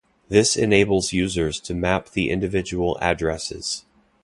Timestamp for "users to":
1.13-1.75